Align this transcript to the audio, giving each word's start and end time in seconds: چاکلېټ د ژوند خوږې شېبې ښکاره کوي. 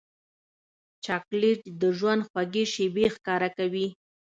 چاکلېټ 1.05 1.61
د 1.81 1.83
ژوند 1.97 2.21
خوږې 2.27 2.63
شېبې 2.73 3.05
ښکاره 3.15 3.49
کوي. 3.57 3.87